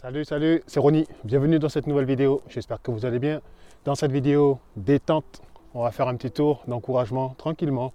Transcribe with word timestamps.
Salut, 0.00 0.24
salut, 0.24 0.62
c'est 0.68 0.78
Ronnie. 0.78 1.08
Bienvenue 1.24 1.58
dans 1.58 1.68
cette 1.68 1.88
nouvelle 1.88 2.04
vidéo. 2.04 2.40
J'espère 2.48 2.80
que 2.80 2.92
vous 2.92 3.04
allez 3.04 3.18
bien. 3.18 3.40
Dans 3.84 3.96
cette 3.96 4.12
vidéo 4.12 4.60
détente, 4.76 5.42
on 5.74 5.82
va 5.82 5.90
faire 5.90 6.06
un 6.06 6.14
petit 6.14 6.30
tour 6.30 6.62
d'encouragement 6.68 7.34
tranquillement. 7.36 7.92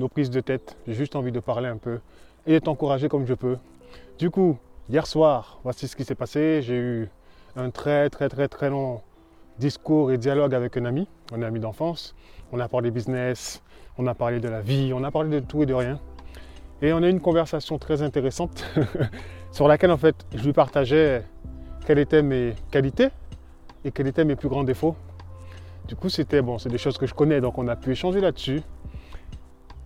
Nos 0.00 0.08
prises 0.08 0.30
de 0.30 0.40
tête. 0.40 0.76
J'ai 0.88 0.94
juste 0.94 1.14
envie 1.14 1.30
de 1.30 1.38
parler 1.38 1.68
un 1.68 1.76
peu 1.76 2.00
et 2.44 2.50
d'être 2.50 2.66
encouragé 2.66 3.08
comme 3.08 3.24
je 3.24 3.34
peux. 3.34 3.56
Du 4.18 4.30
coup, 4.30 4.58
hier 4.90 5.06
soir, 5.06 5.60
voici 5.62 5.86
ce 5.86 5.94
qui 5.94 6.02
s'est 6.02 6.16
passé. 6.16 6.60
J'ai 6.60 6.76
eu 6.76 7.08
un 7.54 7.70
très, 7.70 8.10
très, 8.10 8.28
très, 8.28 8.48
très 8.48 8.68
long 8.68 9.00
discours 9.60 10.10
et 10.10 10.18
dialogue 10.18 10.56
avec 10.56 10.76
un 10.76 10.84
ami, 10.84 11.06
un 11.32 11.42
ami 11.42 11.60
d'enfance. 11.60 12.16
On 12.50 12.58
a 12.58 12.66
parlé 12.66 12.90
business, 12.90 13.62
on 13.96 14.08
a 14.08 14.14
parlé 14.14 14.40
de 14.40 14.48
la 14.48 14.60
vie, 14.60 14.92
on 14.92 15.04
a 15.04 15.12
parlé 15.12 15.30
de 15.30 15.46
tout 15.46 15.62
et 15.62 15.66
de 15.66 15.74
rien. 15.74 16.00
Et 16.82 16.92
on 16.92 17.02
a 17.02 17.06
eu 17.06 17.10
une 17.10 17.20
conversation 17.20 17.78
très 17.78 18.02
intéressante 18.02 18.64
sur 19.52 19.68
laquelle 19.68 19.90
en 19.90 19.96
fait 19.96 20.16
je 20.34 20.44
lui 20.44 20.52
partageais 20.52 21.22
quelles 21.86 21.98
étaient 21.98 22.22
mes 22.22 22.54
qualités 22.70 23.08
et 23.84 23.90
quels 23.90 24.06
étaient 24.06 24.24
mes 24.24 24.36
plus 24.36 24.48
grands 24.48 24.64
défauts. 24.64 24.96
Du 25.86 25.96
coup, 25.96 26.08
c'était 26.08 26.40
bon, 26.40 26.58
c'est 26.58 26.70
des 26.70 26.78
choses 26.78 26.96
que 26.96 27.06
je 27.06 27.12
connais, 27.12 27.40
donc 27.42 27.58
on 27.58 27.68
a 27.68 27.76
pu 27.76 27.92
échanger 27.92 28.20
là-dessus. 28.20 28.62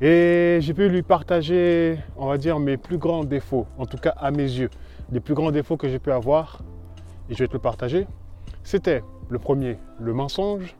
Et 0.00 0.58
j'ai 0.60 0.74
pu 0.74 0.88
lui 0.88 1.02
partager, 1.02 1.98
on 2.16 2.26
va 2.26 2.38
dire, 2.38 2.60
mes 2.60 2.76
plus 2.76 2.98
grands 2.98 3.24
défauts, 3.24 3.66
en 3.78 3.86
tout 3.86 3.96
cas 3.96 4.10
à 4.10 4.30
mes 4.30 4.44
yeux. 4.44 4.70
Les 5.10 5.18
plus 5.18 5.34
grands 5.34 5.50
défauts 5.50 5.76
que 5.76 5.88
j'ai 5.88 5.98
pu 5.98 6.12
avoir, 6.12 6.62
et 7.28 7.34
je 7.34 7.38
vais 7.40 7.48
te 7.48 7.52
le 7.52 7.58
partager, 7.58 8.06
c'était 8.62 9.02
le 9.28 9.40
premier, 9.40 9.76
le 9.98 10.12
mensonge. 10.12 10.76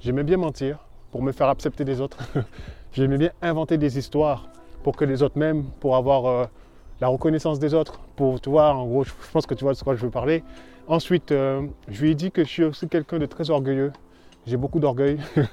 J'aimais 0.00 0.24
bien 0.24 0.38
mentir 0.38 0.78
pour 1.10 1.22
me 1.22 1.32
faire 1.32 1.48
accepter 1.48 1.84
des 1.84 2.00
autres. 2.00 2.18
J'aimais 2.92 3.18
bien 3.18 3.30
inventer 3.42 3.76
des 3.76 3.98
histoires 3.98 4.48
pour 4.86 4.94
que 4.94 5.04
les 5.04 5.24
autres 5.24 5.36
m'aiment, 5.36 5.64
pour 5.80 5.96
avoir 5.96 6.26
euh, 6.26 6.44
la 7.00 7.08
reconnaissance 7.08 7.58
des 7.58 7.74
autres, 7.74 7.98
pour, 8.14 8.40
tu 8.40 8.50
vois, 8.50 8.72
en 8.72 8.86
gros, 8.86 9.02
je 9.02 9.10
pense 9.32 9.44
que 9.44 9.54
tu 9.54 9.64
vois 9.64 9.74
de 9.74 9.78
quoi 9.80 9.96
je 9.96 10.02
veux 10.02 10.12
parler. 10.12 10.44
Ensuite, 10.86 11.32
euh, 11.32 11.62
je 11.88 12.02
lui 12.02 12.12
ai 12.12 12.14
dit 12.14 12.30
que 12.30 12.44
je 12.44 12.48
suis 12.48 12.62
aussi 12.62 12.86
quelqu'un 12.88 13.18
de 13.18 13.26
très 13.26 13.50
orgueilleux. 13.50 13.90
J'ai 14.46 14.56
beaucoup 14.56 14.78
d'orgueil. 14.78 15.18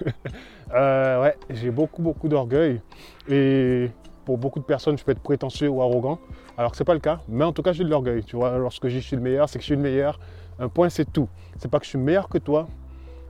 Euh, 0.75 1.21
ouais, 1.21 1.35
j'ai 1.51 1.69
beaucoup, 1.69 2.01
beaucoup 2.01 2.27
d'orgueil. 2.27 2.81
Et 3.29 3.91
pour 4.25 4.39
beaucoup 4.39 4.59
de 4.59 4.65
personnes, 4.65 4.97
je 4.97 5.03
peux 5.03 5.11
être 5.11 5.21
prétentieux 5.21 5.69
ou 5.69 5.83
arrogant. 5.83 6.17
Alors 6.57 6.71
que 6.71 6.77
ce 6.77 6.81
n'est 6.81 6.85
pas 6.85 6.95
le 6.95 6.99
cas. 6.99 7.19
Mais 7.27 7.43
en 7.43 7.51
tout 7.51 7.61
cas, 7.61 7.73
j'ai 7.73 7.83
de 7.83 7.89
l'orgueil. 7.89 8.23
Tu 8.23 8.35
vois, 8.35 8.57
lorsque 8.57 8.87
je 8.87 8.97
suis 8.97 9.15
le 9.15 9.21
meilleur, 9.21 9.49
c'est 9.49 9.59
que 9.59 9.61
je 9.61 9.67
suis 9.67 9.75
le 9.75 9.83
meilleur. 9.83 10.19
Un 10.57 10.69
point, 10.69 10.89
c'est 10.89 11.05
tout. 11.13 11.27
C'est 11.57 11.69
pas 11.69 11.77
que 11.77 11.85
je 11.85 11.89
suis 11.89 11.99
meilleur 11.99 12.27
que 12.27 12.39
toi. 12.39 12.67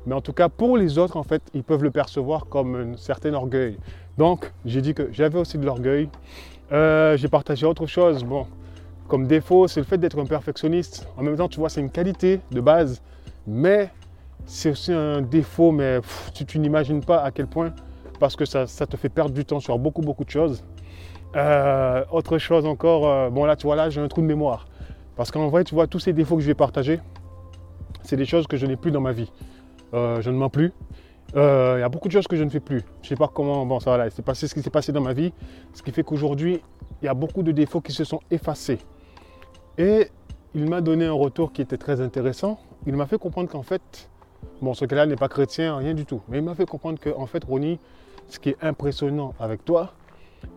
Mais 0.05 0.15
en 0.15 0.21
tout 0.21 0.31
cas, 0.31 0.47
pour 0.47 0.77
les 0.77 0.97
autres, 0.97 1.17
en 1.17 1.23
fait, 1.23 1.41
ils 1.53 1.63
peuvent 1.63 1.83
le 1.83 1.91
percevoir 1.91 2.45
comme 2.47 2.75
un 2.75 2.97
certain 2.97 3.33
orgueil. 3.33 3.77
Donc, 4.17 4.52
j'ai 4.66 4.81
dit 4.81 4.94
que 4.94 5.09
j'avais 5.11 5.39
aussi 5.39 5.58
de 5.58 5.66
l'orgueil. 5.66 6.09
Euh, 6.72 7.17
j'ai 7.17 7.28
partagé 7.28 7.66
autre 7.66 7.86
chose. 7.86 8.23
Bon, 8.23 8.47
comme 9.08 9.28
défaut, 9.28 9.67
c'est 9.67 9.80
le 9.80 9.86
fait 9.86 9.97
d'être 9.97 10.19
un 10.19 10.25
perfectionniste. 10.25 11.08
En 11.17 11.23
même 11.23 11.36
temps, 11.36 11.47
tu 11.47 11.59
vois, 11.59 11.69
c'est 11.69 11.81
une 11.81 11.89
qualité 11.89 12.39
de 12.52 12.61
base. 12.61 13.02
Mais 13.47 13.89
c'est 14.45 14.72
aussi 14.72 14.94
un 14.94 15.22
défaut, 15.22 15.72
mais 15.72 16.00
tu, 16.34 16.59
n'imagines 16.59 17.03
pas 17.03 17.22
à 17.23 17.31
quel 17.31 17.47
point, 17.47 17.73
parce 18.19 18.36
que 18.36 18.45
ça, 18.45 18.66
te 18.66 18.97
fait 18.97 19.09
perdre 19.09 19.34
du 19.34 19.45
temps 19.45 19.59
sur 19.59 19.78
beaucoup, 19.80 20.02
beaucoup 20.02 20.23
de 20.23 20.30
choses. 20.30 20.64
Euh, 21.36 22.03
autre 22.11 22.38
chose 22.38 22.66
encore, 22.67 23.08
euh, 23.08 23.30
bon 23.31 23.45
là, 23.45 23.56
tu 23.56 23.66
vois, 23.66 23.75
là, 23.75 23.89
j'ai 23.89 24.00
un 24.00 24.08
trou 24.08 24.22
de 24.22 24.28
mémoire. 24.28 24.67
Parce 25.16 25.31
qu'en 25.31 25.47
vrai, 25.47 25.64
tu 25.64 25.73
vois, 25.73 25.88
tous 25.88 26.00
ces 26.00 26.14
défauts 26.14 26.36
que 26.36 26.41
je 26.41 26.47
vais 26.47 26.53
partager, 26.53 27.00
c'est 28.03 28.17
des 28.17 28.25
choses 28.25 28.45
que 28.45 28.58
je 28.58 28.66
n'ai 28.66 28.75
plus 28.75 28.91
dans 28.91 29.02
ma 29.02 29.11
vie. 29.11 29.31
Je 29.94 30.30
ne 30.30 30.36
mens 30.36 30.50
plus. 30.50 30.73
Il 31.35 31.79
y 31.79 31.83
a 31.83 31.89
beaucoup 31.89 32.07
de 32.07 32.13
choses 32.13 32.27
que 32.27 32.35
je 32.35 32.43
ne 32.43 32.49
fais 32.49 32.59
plus. 32.59 32.81
Je 33.01 33.05
ne 33.05 33.09
sais 33.09 33.15
pas 33.15 33.27
comment, 33.27 33.65
bon, 33.65 33.79
ça 33.79 33.97
va, 33.97 34.09
c'est 34.09 34.47
ce 34.47 34.53
qui 34.53 34.61
s'est 34.61 34.69
passé 34.69 34.91
dans 34.91 35.01
ma 35.01 35.13
vie. 35.13 35.33
Ce 35.73 35.81
qui 35.81 35.91
fait 35.91 36.03
qu'aujourd'hui, 36.03 36.61
il 37.01 37.05
y 37.05 37.07
a 37.07 37.13
beaucoup 37.13 37.41
de 37.41 37.51
défauts 37.51 37.81
qui 37.81 37.91
se 37.91 38.03
sont 38.03 38.19
effacés. 38.29 38.79
Et 39.77 40.09
il 40.53 40.69
m'a 40.69 40.81
donné 40.81 41.05
un 41.05 41.13
retour 41.13 41.51
qui 41.51 41.61
était 41.61 41.77
très 41.77 42.01
intéressant. 42.01 42.59
Il 42.85 42.95
m'a 42.95 43.07
fait 43.07 43.17
comprendre 43.17 43.49
qu'en 43.49 43.63
fait, 43.63 44.09
Bon, 44.61 44.73
ce 44.73 44.85
gars-là 44.85 45.05
n'est 45.05 45.15
pas 45.15 45.27
chrétien, 45.27 45.77
rien 45.77 45.93
du 45.93 46.05
tout. 46.05 46.21
Mais 46.29 46.37
il 46.37 46.43
m'a 46.43 46.55
fait 46.55 46.65
comprendre 46.65 46.99
que, 46.99 47.09
en 47.09 47.25
fait, 47.25 47.43
Ronnie, 47.43 47.79
ce 48.29 48.39
qui 48.39 48.49
est 48.49 48.57
impressionnant 48.61 49.33
avec 49.39 49.66
toi, 49.66 49.93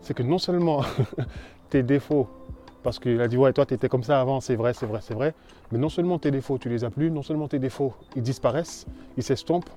c'est 0.00 0.15
que 0.15 0.22
non 0.22 0.38
seulement 0.38 0.82
tes 1.70 1.82
défauts, 1.82 2.28
parce 2.82 2.98
qu'il 2.98 3.20
a 3.20 3.28
dit, 3.28 3.36
ouais, 3.36 3.53
toi, 3.53 3.66
tu 3.66 3.75
étais 3.75 3.88
comme 3.88 4.04
ça 4.04 4.20
avant, 4.20 4.41
c'est 4.41 4.54
vrai, 4.54 4.75
c'est 4.75 4.86
vrai, 4.86 5.00
c'est 5.03 5.15
vrai, 5.15 5.34
mais 5.72 5.78
non 5.78 5.88
seulement 5.88 6.19
tes 6.19 6.31
défauts, 6.31 6.59
tu 6.59 6.69
les 6.69 6.84
as 6.84 6.91
plus, 6.91 7.10
non 7.10 7.22
seulement 7.22 7.48
tes 7.48 7.59
défauts, 7.59 7.94
ils 8.15 8.22
disparaissent, 8.22 8.86
ils 9.16 9.22
s'estompent, 9.22 9.70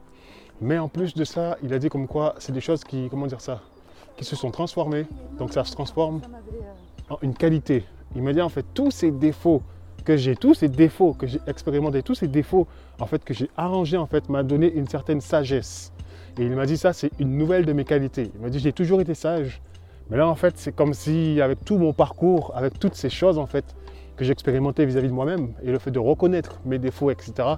mais 0.61 0.77
en 0.77 0.87
plus 0.87 1.13
de 1.13 1.23
ça, 1.23 1.57
il 1.63 1.73
a 1.73 1.79
dit 1.79 1.89
comme 1.89 2.07
quoi, 2.07 2.35
c'est 2.39 2.51
des 2.51 2.61
choses 2.61 2.83
qui, 2.83 3.07
comment 3.09 3.27
dire 3.27 3.41
ça, 3.41 3.61
qui 4.17 4.25
se 4.25 4.35
sont 4.35 4.51
transformées, 4.51 5.05
donc 5.37 5.53
ça 5.53 5.63
se 5.63 5.71
transforme 5.71 6.21
en 7.09 7.17
une 7.21 7.33
qualité. 7.33 7.85
Il 8.15 8.23
m'a 8.23 8.33
dit, 8.33 8.41
en 8.41 8.49
fait, 8.49 8.65
tous 8.73 8.91
ces 8.91 9.11
défauts 9.11 9.61
que 10.03 10.17
j'ai 10.17 10.35
tous 10.35 10.55
ces 10.55 10.69
défauts, 10.69 11.13
que 11.13 11.27
j'ai 11.27 11.39
expérimenté, 11.47 12.01
tous 12.01 12.15
ces 12.15 12.27
défauts, 12.27 12.67
en 12.99 13.05
fait, 13.05 13.23
que 13.23 13.33
j'ai 13.33 13.49
arrangé, 13.57 13.97
en 13.97 14.07
fait, 14.07 14.27
m'a 14.29 14.43
donné 14.43 14.71
une 14.73 14.87
certaine 14.87 15.21
sagesse. 15.21 15.93
Et 16.37 16.45
il 16.45 16.51
m'a 16.51 16.65
dit 16.65 16.77
ça, 16.77 16.93
c'est 16.93 17.11
une 17.19 17.37
nouvelle 17.37 17.65
de 17.65 17.73
mes 17.73 17.85
qualités. 17.85 18.31
Il 18.33 18.41
m'a 18.41 18.49
dit, 18.49 18.59
j'ai 18.59 18.73
toujours 18.73 19.01
été 19.01 19.13
sage. 19.13 19.61
Mais 20.09 20.17
là, 20.17 20.27
en 20.27 20.35
fait, 20.35 20.57
c'est 20.57 20.71
comme 20.71 20.93
si, 20.93 21.39
avec 21.41 21.63
tout 21.63 21.77
mon 21.77 21.93
parcours, 21.93 22.51
avec 22.55 22.79
toutes 22.79 22.95
ces 22.95 23.09
choses, 23.09 23.37
en 23.37 23.45
fait, 23.45 23.65
que 24.15 24.25
j'ai 24.25 24.31
expérimenté 24.31 24.85
vis-à-vis 24.85 25.09
de 25.09 25.13
moi-même, 25.13 25.53
et 25.63 25.71
le 25.71 25.79
fait 25.79 25.91
de 25.91 25.99
reconnaître 25.99 26.59
mes 26.65 26.79
défauts, 26.79 27.11
etc., 27.11 27.55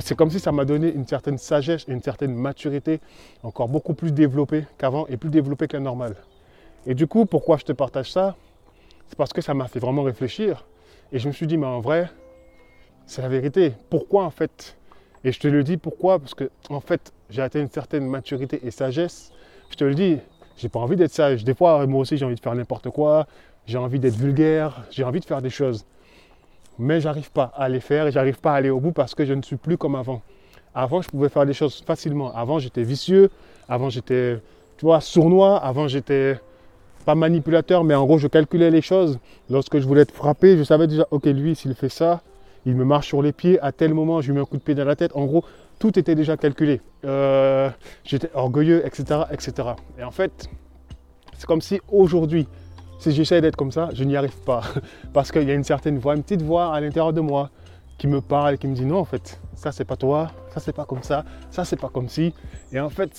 c'est 0.00 0.14
comme 0.14 0.30
si 0.30 0.40
ça 0.40 0.52
m'a 0.52 0.64
donné 0.64 0.92
une 0.92 1.06
certaine 1.06 1.38
sagesse, 1.38 1.84
une 1.88 2.02
certaine 2.02 2.34
maturité, 2.34 3.00
encore 3.42 3.68
beaucoup 3.68 3.94
plus 3.94 4.12
développée 4.12 4.66
qu'avant 4.78 5.06
et 5.06 5.16
plus 5.16 5.30
développée 5.30 5.68
que 5.68 5.76
la 5.76 5.82
normale. 5.82 6.16
Et 6.86 6.94
du 6.94 7.06
coup, 7.06 7.26
pourquoi 7.26 7.56
je 7.56 7.64
te 7.64 7.72
partage 7.72 8.12
ça? 8.12 8.36
C'est 9.08 9.16
parce 9.16 9.32
que 9.32 9.40
ça 9.40 9.54
m'a 9.54 9.68
fait 9.68 9.78
vraiment 9.78 10.02
réfléchir 10.02 10.64
et 11.12 11.18
je 11.18 11.28
me 11.28 11.32
suis 11.32 11.46
dit, 11.46 11.56
mais 11.56 11.66
en 11.66 11.80
vrai, 11.80 12.10
c'est 13.06 13.22
la 13.22 13.28
vérité. 13.28 13.74
Pourquoi 13.90 14.24
en 14.24 14.30
fait? 14.30 14.76
Et 15.24 15.32
je 15.32 15.40
te 15.40 15.48
le 15.48 15.62
dis 15.62 15.76
pourquoi? 15.76 16.18
Parce 16.18 16.34
que 16.34 16.50
en 16.68 16.80
fait, 16.80 17.12
j'ai 17.30 17.42
atteint 17.42 17.60
une 17.60 17.70
certaine 17.70 18.06
maturité 18.06 18.60
et 18.64 18.70
sagesse. 18.70 19.32
Je 19.70 19.76
te 19.76 19.84
le 19.84 19.94
dis, 19.94 20.18
j'ai 20.56 20.68
pas 20.68 20.78
envie 20.78 20.96
d'être 20.96 21.12
sage. 21.12 21.44
Des 21.44 21.54
fois, 21.54 21.86
moi 21.86 22.00
aussi, 22.00 22.16
j'ai 22.16 22.24
envie 22.24 22.34
de 22.34 22.40
faire 22.40 22.54
n'importe 22.54 22.90
quoi. 22.90 23.26
J'ai 23.66 23.78
envie 23.78 23.98
d'être 23.98 24.16
vulgaire. 24.16 24.84
J'ai 24.90 25.04
envie 25.04 25.20
de 25.20 25.24
faire 25.24 25.40
des 25.40 25.50
choses. 25.50 25.86
Mais 26.78 27.00
j'arrive 27.00 27.30
pas 27.30 27.52
à 27.56 27.68
les 27.68 27.80
faire 27.80 28.06
et 28.06 28.12
j'arrive 28.12 28.40
pas 28.40 28.52
à 28.52 28.56
aller 28.56 28.70
au 28.70 28.80
bout 28.80 28.92
parce 28.92 29.14
que 29.14 29.24
je 29.24 29.32
ne 29.32 29.42
suis 29.42 29.56
plus 29.56 29.76
comme 29.78 29.94
avant. 29.94 30.22
Avant, 30.74 31.02
je 31.02 31.08
pouvais 31.08 31.28
faire 31.28 31.46
des 31.46 31.52
choses 31.52 31.82
facilement. 31.86 32.34
Avant, 32.34 32.58
j'étais 32.58 32.82
vicieux. 32.82 33.30
Avant, 33.68 33.90
j'étais, 33.90 34.40
tu 34.76 34.86
vois, 34.86 35.00
sournois. 35.00 35.58
Avant, 35.58 35.86
j'étais 35.86 36.40
pas 37.04 37.14
manipulateur, 37.14 37.84
mais 37.84 37.94
en 37.94 38.04
gros, 38.06 38.18
je 38.18 38.26
calculais 38.26 38.70
les 38.70 38.82
choses. 38.82 39.18
Lorsque 39.50 39.78
je 39.78 39.86
voulais 39.86 40.02
être 40.02 40.14
frappé, 40.14 40.56
je 40.56 40.64
savais 40.64 40.86
déjà, 40.86 41.06
ok, 41.10 41.26
lui, 41.26 41.54
s'il 41.54 41.74
fait 41.74 41.88
ça, 41.88 42.22
il 42.66 42.74
me 42.74 42.84
marche 42.84 43.08
sur 43.08 43.22
les 43.22 43.32
pieds, 43.32 43.60
à 43.60 43.72
tel 43.72 43.92
moment, 43.94 44.20
je 44.20 44.28
lui 44.28 44.34
mets 44.34 44.40
un 44.40 44.46
coup 44.46 44.56
de 44.56 44.62
pied 44.62 44.74
dans 44.74 44.84
la 44.84 44.96
tête. 44.96 45.12
En 45.14 45.26
gros, 45.26 45.44
tout 45.78 45.98
était 45.98 46.14
déjà 46.14 46.36
calculé. 46.36 46.80
Euh, 47.04 47.68
j'étais 48.04 48.30
orgueilleux, 48.34 48.84
etc., 48.86 49.20
etc. 49.30 49.68
Et 49.98 50.02
en 50.02 50.10
fait, 50.10 50.48
c'est 51.36 51.46
comme 51.46 51.60
si 51.60 51.80
aujourd'hui, 51.88 52.48
si 53.04 53.14
j'essaie 53.14 53.40
d'être 53.42 53.56
comme 53.56 53.70
ça, 53.70 53.90
je 53.92 54.02
n'y 54.04 54.16
arrive 54.16 54.36
pas. 54.44 54.62
Parce 55.12 55.30
qu'il 55.30 55.42
y 55.42 55.50
a 55.50 55.54
une 55.54 55.64
certaine 55.64 55.98
voix, 55.98 56.16
une 56.16 56.22
petite 56.22 56.42
voix 56.42 56.74
à 56.74 56.80
l'intérieur 56.80 57.12
de 57.12 57.20
moi 57.20 57.50
qui 57.98 58.06
me 58.06 58.20
parle 58.20 58.56
qui 58.58 58.66
me 58.66 58.74
dit 58.74 58.84
non, 58.84 58.98
en 58.98 59.04
fait, 59.04 59.40
ça 59.54 59.72
c'est 59.72 59.84
pas 59.84 59.96
toi, 59.96 60.30
ça 60.48 60.58
c'est 60.58 60.72
pas 60.72 60.84
comme 60.84 61.02
ça, 61.02 61.24
ça 61.50 61.64
c'est 61.64 61.76
pas 61.78 61.90
comme 61.90 62.08
si. 62.08 62.32
Et 62.72 62.80
en 62.80 62.88
fait, 62.88 63.10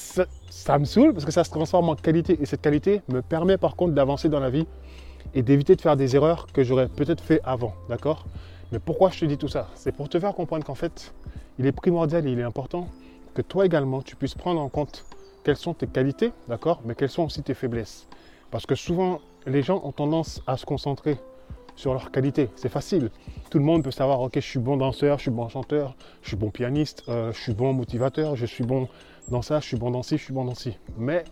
ça, 0.50 0.80
me 0.80 0.86
saoule 0.86 1.14
parce 1.14 1.24
que 1.24 1.32
ça 1.32 1.44
se 1.44 1.52
transforme 1.52 1.90
en 1.90 1.96
qualité. 1.96 2.38
Et 2.42 2.46
cette 2.46 2.62
qualité 2.62 3.02
me 3.10 3.22
permet 3.22 3.58
par 3.58 3.76
contre 3.76 3.94
d'avancer 3.94 4.28
dans 4.28 4.40
la 4.40 4.50
vie 4.50 4.66
et 5.34 5.44
d'éviter 5.44 5.76
de 5.76 5.82
faire 5.82 5.96
des 5.96 6.16
erreurs 6.16 6.48
que 6.52 6.64
j'aurais 6.64 6.88
peut-être 6.88 7.24
fait 7.24 7.40
avant. 7.44 7.74
D'accord? 7.88 8.26
Mais 8.72 8.80
pourquoi 8.80 9.12
je 9.12 9.20
te 9.20 9.26
dis 9.26 9.38
tout 9.38 9.48
ça? 9.48 9.70
C'est 9.76 9.96
pour 9.96 10.10
te 10.10 10.20
faire 10.20 10.34
comprendre 10.34 10.66
qu'en 10.66 10.76
fait, 10.76 11.14
il 11.60 11.68
est 11.68 11.72
primordial 11.72 12.28
et 12.28 12.32
il 12.32 12.40
est 12.40 12.44
important 12.44 12.88
que 13.36 13.44
toi 13.44 13.66
également, 13.66 14.02
tu 14.02 14.16
puisses 14.16 14.36
prendre 14.36 14.62
en 14.62 14.70
compte 14.70 15.06
quelles 15.44 15.58
sont 15.58 15.76
tes 15.76 15.88
qualités, 15.88 16.32
d'accord? 16.50 16.82
Mais 16.86 16.96
quelles 16.96 17.10
sont 17.10 17.24
aussi 17.24 17.44
tes 17.44 17.54
faiblesses? 17.54 18.08
Parce 18.50 18.66
que 18.66 18.74
souvent, 18.74 19.20
les 19.46 19.62
gens 19.62 19.82
ont 19.84 19.92
tendance 19.92 20.42
à 20.48 20.58
se 20.58 20.66
concentrer 20.66 21.18
sur 21.76 21.94
leur 21.94 22.12
qualité. 22.12 22.50
C'est 22.56 22.70
facile. 22.70 23.12
Tout 23.50 23.60
le 23.60 23.66
monde 23.66 23.84
peut 23.84 23.92
savoir, 23.92 24.22
ok, 24.22 24.34
je 24.36 24.40
suis 24.40 24.60
bon 24.60 24.78
danseur, 24.78 25.18
je 25.18 25.24
suis 25.24 25.32
bon 25.32 25.48
chanteur, 25.50 25.96
je 26.22 26.30
suis 26.30 26.38
bon 26.38 26.50
pianiste, 26.50 27.04
euh, 27.10 27.32
je 27.34 27.40
suis 27.40 27.54
bon 27.54 27.74
motivateur, 27.74 28.36
je 28.36 28.46
suis 28.46 28.64
bon 28.64 28.88
dans 29.30 29.42
ça, 29.42 29.60
je 29.60 29.66
suis 29.66 29.78
bon 29.78 29.92
dans 29.92 30.04
ci, 30.04 30.18
je 30.18 30.24
suis 30.24 30.34
bon 30.34 30.46
dans 30.46 30.56
ci. 30.56 30.78
Mais 30.98 31.24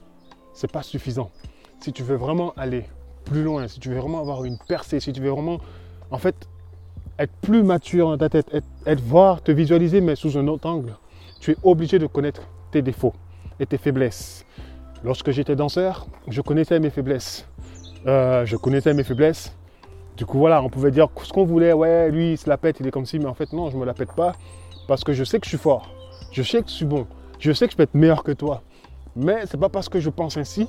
c'est 0.53 0.71
pas 0.71 0.83
suffisant. 0.83 1.31
Si 1.79 1.93
tu 1.93 2.03
veux 2.03 2.15
vraiment 2.15 2.53
aller 2.57 2.85
plus 3.25 3.43
loin, 3.43 3.67
si 3.67 3.79
tu 3.79 3.89
veux 3.89 3.97
vraiment 3.97 4.19
avoir 4.19 4.43
une 4.43 4.57
percée, 4.67 4.99
si 4.99 5.13
tu 5.13 5.21
veux 5.21 5.29
vraiment, 5.29 5.59
en 6.11 6.17
fait, 6.17 6.35
être 7.19 7.33
plus 7.41 7.63
mature 7.63 8.09
dans 8.09 8.17
ta 8.17 8.29
tête, 8.29 8.53
être, 8.85 9.01
voir, 9.01 9.41
te 9.41 9.51
visualiser, 9.51 10.01
mais 10.01 10.15
sous 10.15 10.37
un 10.37 10.47
autre 10.47 10.67
angle, 10.67 10.95
tu 11.39 11.51
es 11.51 11.57
obligé 11.63 11.99
de 11.99 12.07
connaître 12.07 12.47
tes 12.71 12.81
défauts 12.81 13.13
et 13.59 13.65
tes 13.65 13.77
faiblesses. 13.77 14.45
Lorsque 15.03 15.31
j'étais 15.31 15.55
danseur, 15.55 16.07
je 16.27 16.41
connaissais 16.41 16.79
mes 16.79 16.89
faiblesses. 16.89 17.47
Euh, 18.05 18.45
je 18.45 18.57
connaissais 18.57 18.93
mes 18.93 19.03
faiblesses 19.03 19.55
du 20.17 20.25
coup, 20.25 20.37
voilà, 20.37 20.61
on 20.61 20.69
pouvait 20.69 20.91
dire 20.91 21.07
ce 21.23 21.33
qu'on 21.33 21.45
voulait. 21.45 21.73
Ouais, 21.73 22.11
lui, 22.11 22.33
il 22.33 22.37
se 22.37 22.47
la 22.47 22.57
pète, 22.57 22.79
il 22.79 22.87
est 22.87 22.91
comme 22.91 23.05
ci. 23.05 23.19
Mais 23.19 23.25
en 23.25 23.33
fait, 23.33 23.51
non, 23.53 23.69
je 23.69 23.77
me 23.77 23.85
la 23.85 23.93
pète 23.93 24.13
pas. 24.13 24.33
Parce 24.87 25.03
que 25.03 25.13
je 25.13 25.23
sais 25.23 25.39
que 25.39 25.45
je 25.45 25.49
suis 25.49 25.57
fort. 25.57 25.89
Je 26.31 26.43
sais 26.43 26.61
que 26.61 26.69
je 26.69 26.73
suis 26.73 26.85
bon. 26.85 27.07
Je 27.39 27.51
sais 27.51 27.65
que 27.65 27.71
je 27.71 27.77
peux 27.77 27.83
être 27.83 27.95
meilleur 27.95 28.23
que 28.23 28.31
toi. 28.31 28.61
Mais 29.15 29.45
c'est 29.45 29.59
pas 29.59 29.69
parce 29.69 29.89
que 29.89 29.99
je 29.99 30.09
pense 30.09 30.37
ainsi 30.37 30.67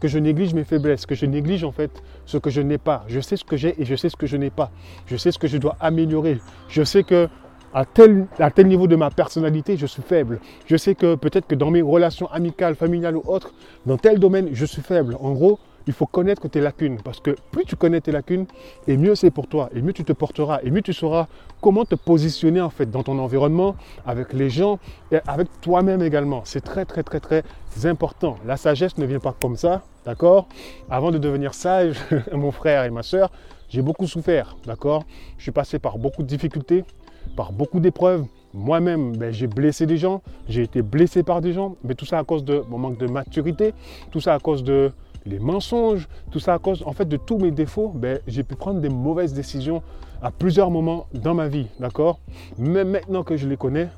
que 0.00 0.08
je 0.08 0.18
néglige 0.18 0.52
mes 0.52 0.64
faiblesses, 0.64 1.06
que 1.06 1.14
je 1.14 1.24
néglige 1.24 1.64
en 1.64 1.72
fait 1.72 1.90
ce 2.26 2.36
que 2.36 2.50
je 2.50 2.60
n'ai 2.60 2.78
pas. 2.78 3.04
Je 3.08 3.20
sais 3.20 3.36
ce 3.36 3.44
que 3.44 3.56
j'ai 3.56 3.80
et 3.80 3.84
je 3.84 3.94
sais 3.94 4.10
ce 4.10 4.16
que 4.16 4.26
je 4.26 4.36
n'ai 4.36 4.50
pas. 4.50 4.70
Je 5.06 5.16
sais 5.16 5.32
ce 5.32 5.38
que 5.38 5.46
je 5.46 5.56
dois 5.56 5.76
améliorer. 5.80 6.38
Je 6.68 6.82
sais 6.82 7.02
que 7.02 7.28
à 7.72 7.84
tel 7.84 8.26
niveau 8.66 8.86
de 8.86 8.96
ma 8.96 9.10
personnalité, 9.10 9.76
je 9.76 9.86
suis 9.86 10.02
faible. 10.02 10.40
Je 10.66 10.76
sais 10.76 10.94
que 10.94 11.14
peut-être 11.14 11.46
que 11.46 11.54
dans 11.54 11.70
mes 11.70 11.82
relations 11.82 12.30
amicales, 12.30 12.74
familiales 12.74 13.16
ou 13.16 13.22
autres, 13.26 13.52
dans 13.84 13.98
tel 13.98 14.18
domaine, 14.18 14.48
je 14.52 14.64
suis 14.64 14.80
faible. 14.80 15.16
En 15.20 15.32
gros, 15.32 15.58
il 15.86 15.92
faut 15.92 16.06
connaître 16.06 16.48
tes 16.48 16.60
lacunes. 16.60 16.98
Parce 17.02 17.20
que 17.20 17.36
plus 17.50 17.64
tu 17.64 17.76
connais 17.76 18.00
tes 18.00 18.12
lacunes, 18.12 18.46
et 18.86 18.96
mieux 18.96 19.14
c'est 19.14 19.30
pour 19.30 19.46
toi, 19.46 19.70
et 19.74 19.82
mieux 19.82 19.92
tu 19.92 20.04
te 20.04 20.12
porteras, 20.12 20.60
et 20.62 20.70
mieux 20.70 20.82
tu 20.82 20.92
sauras 20.92 21.26
comment 21.60 21.84
te 21.84 21.94
positionner 21.94 22.60
en 22.60 22.70
fait 22.70 22.90
dans 22.90 23.02
ton 23.02 23.18
environnement, 23.18 23.76
avec 24.06 24.32
les 24.32 24.50
gens, 24.50 24.78
et 25.12 25.18
avec 25.26 25.48
toi-même 25.60 26.02
également. 26.02 26.42
C'est 26.44 26.62
très 26.62 26.84
très 26.84 27.02
très 27.02 27.20
très 27.20 27.42
important. 27.84 28.36
La 28.46 28.56
sagesse 28.56 28.98
ne 28.98 29.06
vient 29.06 29.20
pas 29.20 29.34
comme 29.40 29.56
ça, 29.56 29.82
d'accord? 30.04 30.48
Avant 30.90 31.10
de 31.10 31.18
devenir 31.18 31.54
sage, 31.54 31.96
mon 32.32 32.50
frère 32.50 32.84
et 32.84 32.90
ma 32.90 33.02
soeur, 33.02 33.30
j'ai 33.68 33.82
beaucoup 33.82 34.06
souffert, 34.06 34.56
d'accord? 34.66 35.04
Je 35.38 35.42
suis 35.44 35.52
passé 35.52 35.78
par 35.78 35.98
beaucoup 35.98 36.22
de 36.22 36.28
difficultés, 36.28 36.84
par 37.36 37.52
beaucoup 37.52 37.80
d'épreuves. 37.80 38.24
Moi-même, 38.54 39.16
ben, 39.16 39.32
j'ai 39.32 39.48
blessé 39.48 39.84
des 39.84 39.98
gens, 39.98 40.22
j'ai 40.48 40.62
été 40.62 40.80
blessé 40.80 41.22
par 41.22 41.42
des 41.42 41.52
gens, 41.52 41.76
mais 41.84 41.94
tout 41.94 42.06
ça 42.06 42.18
à 42.18 42.24
cause 42.24 42.42
de 42.44 42.64
mon 42.70 42.78
manque 42.78 42.96
de 42.96 43.06
maturité, 43.06 43.74
tout 44.10 44.20
ça 44.20 44.34
à 44.34 44.38
cause 44.38 44.64
de 44.64 44.92
les 45.26 45.38
mensonges, 45.38 46.08
tout 46.30 46.38
ça 46.38 46.54
à 46.54 46.58
cause 46.58 46.82
en 46.86 46.92
fait 46.92 47.06
de 47.06 47.16
tous 47.16 47.38
mes 47.38 47.50
défauts, 47.50 47.88
ben, 47.88 48.20
j'ai 48.26 48.44
pu 48.44 48.54
prendre 48.54 48.80
des 48.80 48.88
mauvaises 48.88 49.34
décisions 49.34 49.82
à 50.22 50.30
plusieurs 50.30 50.70
moments 50.70 51.06
dans 51.12 51.34
ma 51.34 51.48
vie, 51.48 51.66
d'accord? 51.78 52.20
Mais 52.56 52.84
maintenant 52.84 53.22
que 53.22 53.36
je 53.36 53.48
les 53.48 53.56
connais, 53.56 53.88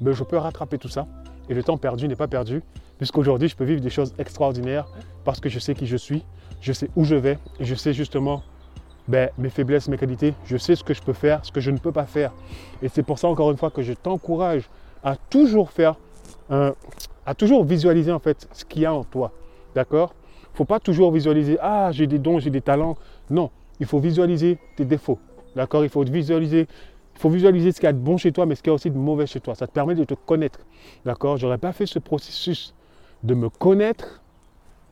ben, 0.00 0.12
je 0.12 0.24
peux 0.24 0.38
rattraper 0.38 0.78
tout 0.78 0.88
ça. 0.88 1.06
Et 1.48 1.54
le 1.54 1.62
temps 1.62 1.76
perdu 1.76 2.08
n'est 2.08 2.16
pas 2.16 2.28
perdu, 2.28 2.62
puisqu'aujourd'hui 2.98 3.48
je 3.48 3.56
peux 3.56 3.64
vivre 3.64 3.80
des 3.80 3.90
choses 3.90 4.14
extraordinaires 4.18 4.86
parce 5.24 5.40
que 5.40 5.48
je 5.48 5.58
sais 5.58 5.74
qui 5.74 5.86
je 5.86 5.96
suis, 5.96 6.24
je 6.60 6.72
sais 6.72 6.88
où 6.96 7.04
je 7.04 7.16
vais 7.16 7.38
et 7.60 7.64
je 7.64 7.74
sais 7.74 7.92
justement 7.92 8.42
ben, 9.08 9.30
mes 9.38 9.50
faiblesses, 9.50 9.88
mes 9.88 9.98
qualités, 9.98 10.34
je 10.44 10.56
sais 10.56 10.74
ce 10.74 10.82
que 10.82 10.94
je 10.94 11.02
peux 11.02 11.12
faire, 11.12 11.44
ce 11.44 11.52
que 11.52 11.60
je 11.60 11.70
ne 11.70 11.78
peux 11.78 11.92
pas 11.92 12.06
faire. 12.06 12.32
Et 12.82 12.88
c'est 12.88 13.02
pour 13.02 13.18
ça 13.18 13.28
encore 13.28 13.50
une 13.50 13.56
fois 13.56 13.70
que 13.70 13.82
je 13.82 13.92
t'encourage 13.92 14.68
à 15.04 15.16
toujours 15.16 15.70
faire, 15.70 15.96
à 16.48 17.34
toujours 17.36 17.64
visualiser 17.64 18.12
en 18.12 18.18
fait 18.18 18.48
ce 18.52 18.64
qu'il 18.64 18.82
y 18.82 18.86
a 18.86 18.92
en 18.92 19.04
toi, 19.04 19.32
d'accord? 19.74 20.14
Faut 20.56 20.64
pas 20.64 20.80
toujours 20.80 21.12
visualiser, 21.12 21.58
ah, 21.60 21.90
j'ai 21.92 22.06
des 22.06 22.18
dons, 22.18 22.38
j'ai 22.38 22.50
des 22.50 22.60
talents. 22.60 22.96
Non, 23.30 23.50
il 23.78 23.86
faut 23.86 23.98
visualiser 23.98 24.58
tes 24.76 24.84
défauts. 24.84 25.18
D'accord? 25.54 25.84
Il 25.84 25.90
faut 25.90 26.02
visualiser 26.02 26.66
il 27.16 27.18
faut 27.18 27.30
visualiser 27.30 27.72
ce 27.72 27.76
qu'il 27.80 27.86
y 27.86 27.88
a 27.88 27.94
de 27.94 27.98
bon 27.98 28.18
chez 28.18 28.30
toi, 28.30 28.44
mais 28.44 28.54
ce 28.54 28.62
qu'il 28.62 28.68
y 28.68 28.72
a 28.72 28.74
aussi 28.74 28.90
de 28.90 28.98
mauvais 28.98 29.26
chez 29.26 29.40
toi. 29.40 29.54
Ça 29.54 29.66
te 29.66 29.72
permet 29.72 29.94
de 29.94 30.04
te 30.04 30.12
connaître. 30.12 30.60
D'accord? 31.06 31.38
J'aurais 31.38 31.56
pas 31.56 31.72
fait 31.72 31.86
ce 31.86 31.98
processus 31.98 32.74
de 33.22 33.34
me 33.34 33.48
connaître, 33.48 34.20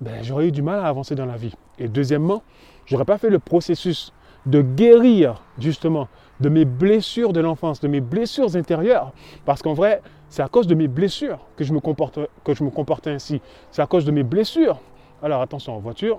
ben, 0.00 0.22
j'aurais 0.22 0.48
eu 0.48 0.52
du 0.52 0.62
mal 0.62 0.80
à 0.80 0.86
avancer 0.86 1.14
dans 1.14 1.26
la 1.26 1.36
vie. 1.36 1.52
Et 1.78 1.86
deuxièmement, 1.86 2.42
j'aurais 2.86 3.04
pas 3.04 3.18
fait 3.18 3.28
le 3.28 3.38
processus 3.38 4.14
de 4.46 4.62
guérir 4.62 5.42
justement 5.58 6.08
de 6.40 6.48
mes 6.48 6.64
blessures 6.64 7.34
de 7.34 7.40
l'enfance, 7.40 7.80
de 7.80 7.88
mes 7.88 8.00
blessures 8.00 8.56
intérieures. 8.56 9.12
Parce 9.44 9.62
qu'en 9.62 9.74
vrai, 9.74 10.00
c'est 10.30 10.42
à 10.42 10.48
cause 10.48 10.66
de 10.66 10.74
mes 10.74 10.88
blessures 10.88 11.38
que 11.56 11.64
je 11.64 11.74
me 11.74 11.80
comporte, 11.80 12.18
que 12.42 12.54
je 12.54 12.64
me 12.64 12.70
comportais 12.70 13.10
ainsi. 13.10 13.42
C'est 13.70 13.82
à 13.82 13.86
cause 13.86 14.06
de 14.06 14.10
mes 14.10 14.22
blessures 14.22 14.80
alors 15.24 15.40
attention 15.40 15.74
en 15.74 15.78
voiture, 15.78 16.18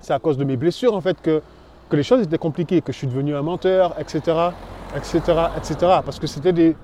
c'est 0.00 0.12
à 0.12 0.18
cause 0.18 0.36
de 0.36 0.44
mes 0.44 0.56
blessures 0.56 0.94
en 0.94 1.00
fait 1.00 1.20
que, 1.22 1.42
les 1.92 2.02
choses 2.02 2.20
étaient 2.22 2.36
compliquées, 2.36 2.80
que 2.82 2.92
je 2.92 2.98
suis 2.98 3.06
devenu 3.06 3.36
un 3.36 3.42
menteur, 3.42 3.94
etc. 4.00 4.50
etc. 4.96 5.20
etc. 5.56 5.76
Parce 6.04 6.18
que 6.18 6.26
c'était 6.26 6.74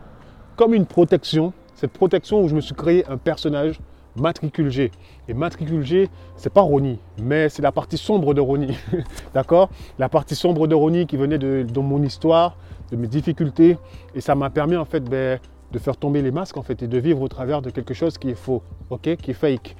comme 0.54 0.74
une 0.74 0.86
protection, 0.86 1.52
cette 1.74 1.90
protection 1.90 2.40
où 2.40 2.48
je 2.48 2.54
me 2.54 2.60
suis 2.60 2.74
créé 2.74 3.04
un 3.08 3.16
personnage 3.16 3.80
matricule 4.14 4.70
G. 4.70 4.92
Et 5.26 5.34
matricule 5.34 5.82
G, 5.82 6.08
c'est 6.36 6.52
pas 6.52 6.60
Ronnie, 6.60 7.00
mais 7.20 7.48
c'est 7.48 7.62
la 7.62 7.72
partie 7.72 7.98
sombre 7.98 8.32
de 8.32 8.40
Ronnie. 8.40 8.78
D'accord? 9.34 9.70
La 9.98 10.08
partie 10.08 10.36
sombre 10.36 10.68
de 10.68 10.76
Ronnie 10.76 11.06
qui 11.06 11.16
venait 11.16 11.38
de, 11.38 11.80
mon 11.80 12.00
histoire, 12.04 12.56
de 12.92 12.96
mes 12.96 13.08
difficultés. 13.08 13.78
Et 14.14 14.20
ça 14.20 14.36
m'a 14.36 14.50
permis 14.50 14.76
en 14.76 14.84
fait 14.84 15.00
ben, 15.00 15.40
de 15.72 15.78
faire 15.80 15.96
tomber 15.96 16.22
les 16.22 16.30
masques 16.30 16.56
en 16.56 16.62
fait 16.62 16.80
et 16.82 16.86
de 16.86 16.98
vivre 16.98 17.22
au 17.22 17.28
travers 17.28 17.60
de 17.60 17.70
quelque 17.70 17.94
chose 17.94 18.18
qui 18.18 18.30
est 18.30 18.36
faux, 18.36 18.62
ok? 18.90 19.16
Qui 19.16 19.32
est 19.32 19.34
fake. 19.34 19.74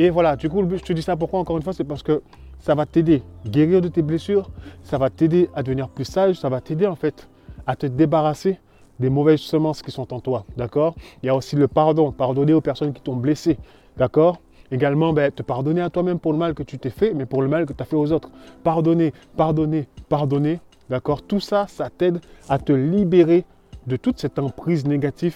Et 0.00 0.10
voilà, 0.10 0.36
du 0.36 0.48
coup, 0.48 0.64
je 0.70 0.80
te 0.80 0.92
dis 0.92 1.02
ça 1.02 1.16
pourquoi 1.16 1.40
encore 1.40 1.56
une 1.56 1.62
fois, 1.64 1.72
c'est 1.72 1.82
parce 1.82 2.04
que 2.04 2.22
ça 2.60 2.76
va 2.76 2.86
t'aider. 2.86 3.24
À 3.44 3.48
guérir 3.48 3.80
de 3.80 3.88
tes 3.88 4.00
blessures, 4.00 4.48
ça 4.84 4.96
va 4.96 5.10
t'aider 5.10 5.50
à 5.56 5.64
devenir 5.64 5.88
plus 5.88 6.04
sage, 6.04 6.36
ça 6.36 6.48
va 6.48 6.60
t'aider 6.60 6.86
en 6.86 6.94
fait 6.94 7.28
à 7.66 7.74
te 7.74 7.86
débarrasser 7.86 8.60
des 9.00 9.10
mauvaises 9.10 9.40
semences 9.40 9.82
qui 9.82 9.90
sont 9.90 10.14
en 10.14 10.20
toi, 10.20 10.44
d'accord? 10.56 10.94
Il 11.22 11.26
y 11.26 11.28
a 11.28 11.34
aussi 11.34 11.56
le 11.56 11.66
pardon, 11.66 12.12
pardonner 12.12 12.52
aux 12.52 12.60
personnes 12.60 12.92
qui 12.92 13.02
t'ont 13.02 13.16
blessé, 13.16 13.58
d'accord? 13.96 14.38
Également, 14.70 15.12
ben, 15.12 15.32
te 15.32 15.42
pardonner 15.42 15.80
à 15.80 15.90
toi-même 15.90 16.20
pour 16.20 16.32
le 16.32 16.38
mal 16.38 16.54
que 16.54 16.62
tu 16.62 16.78
t'es 16.78 16.90
fait, 16.90 17.12
mais 17.12 17.26
pour 17.26 17.42
le 17.42 17.48
mal 17.48 17.66
que 17.66 17.72
tu 17.72 17.82
as 17.82 17.86
fait 17.86 17.96
aux 17.96 18.12
autres. 18.12 18.30
Pardonner, 18.62 19.12
pardonner, 19.36 19.88
pardonner, 20.08 20.60
d'accord? 20.88 21.22
Tout 21.22 21.40
ça, 21.40 21.66
ça 21.66 21.90
t'aide 21.90 22.20
à 22.48 22.58
te 22.58 22.72
libérer 22.72 23.44
de 23.88 23.96
toute 23.96 24.20
cette 24.20 24.38
emprise 24.38 24.86
négative 24.86 25.34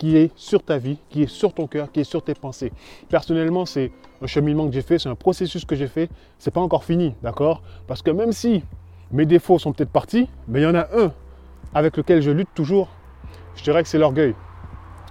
qui 0.00 0.16
est 0.16 0.32
sur 0.34 0.62
ta 0.62 0.78
vie, 0.78 0.96
qui 1.10 1.24
est 1.24 1.30
sur 1.30 1.52
ton 1.52 1.66
cœur, 1.66 1.92
qui 1.92 2.00
est 2.00 2.04
sur 2.04 2.22
tes 2.22 2.32
pensées. 2.32 2.72
Personnellement, 3.10 3.66
c'est 3.66 3.92
un 4.22 4.26
cheminement 4.26 4.66
que 4.66 4.72
j'ai 4.72 4.80
fait, 4.80 4.98
c'est 4.98 5.10
un 5.10 5.14
processus 5.14 5.66
que 5.66 5.76
j'ai 5.76 5.88
fait. 5.88 6.08
C'est 6.38 6.50
pas 6.50 6.62
encore 6.62 6.84
fini, 6.84 7.14
d'accord? 7.22 7.60
Parce 7.86 8.00
que 8.00 8.10
même 8.10 8.32
si 8.32 8.62
mes 9.12 9.26
défauts 9.26 9.58
sont 9.58 9.74
peut-être 9.74 9.90
partis, 9.90 10.26
mais 10.48 10.60
il 10.60 10.62
y 10.62 10.66
en 10.66 10.74
a 10.74 10.86
un 10.96 11.12
avec 11.74 11.98
lequel 11.98 12.22
je 12.22 12.30
lutte 12.30 12.48
toujours. 12.54 12.88
Je 13.56 13.62
dirais 13.62 13.82
que 13.82 13.90
c'est 13.90 13.98
l'orgueil. 13.98 14.34